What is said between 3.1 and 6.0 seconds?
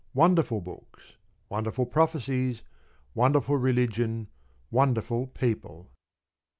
wonderful religion, wonderful people.